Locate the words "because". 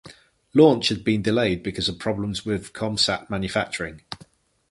1.61-1.87